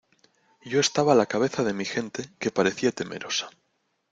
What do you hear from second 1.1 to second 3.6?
a la cabeza de mi gente, que parecía temerosa